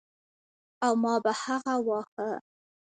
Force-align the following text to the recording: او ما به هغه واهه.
او 0.85 0.93
ما 1.03 1.13
به 1.23 1.31
هغه 1.43 1.75
واهه. 1.87 2.29